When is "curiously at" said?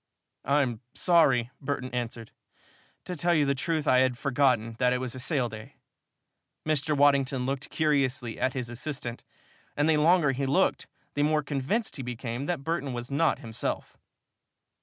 7.69-8.53